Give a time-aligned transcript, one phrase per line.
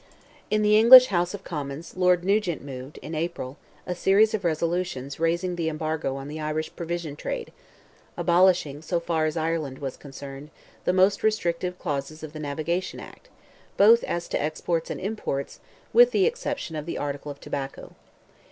[0.49, 5.19] In the English House of Commons, Lord Nugent moved, in April, a series of resolutions
[5.19, 7.53] raising the embargo on the Irish provision trade;
[8.17, 10.49] abolishing, so far as Ireland was concerned,
[10.85, 13.29] the most restrictive clauses of the Navigation Act,
[13.77, 15.59] both as to exports and imports,
[15.93, 17.93] with the exception of the article of tobacco.